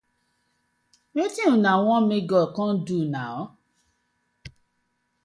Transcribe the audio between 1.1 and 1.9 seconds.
Wetin una